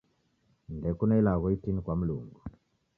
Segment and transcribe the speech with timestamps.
[0.75, 2.39] Ndekune ilagho itini kwa Mlungu.